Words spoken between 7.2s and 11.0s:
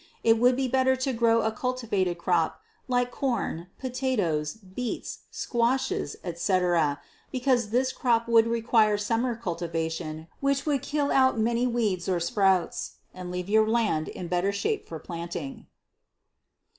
because this crop would require summer cultivation which would